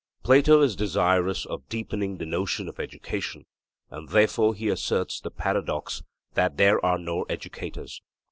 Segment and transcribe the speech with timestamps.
[0.23, 3.45] Plato is desirous of deepening the notion of education,
[3.91, 6.01] and therefore he asserts the paradox
[6.33, 8.01] that there are no educators.